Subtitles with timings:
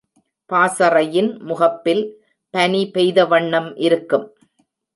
[0.49, 2.03] பாசறையின் முகப்பில்
[2.53, 4.27] பனி பெய்த வண்ணம் இருக்கும்.